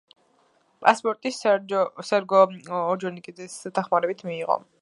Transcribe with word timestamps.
პასპორტი 0.85 1.33
სერგო 1.37 2.41
ორჯონიკიძის 2.81 3.63
დახმარებით 3.79 4.31
მიიღო. 4.31 4.59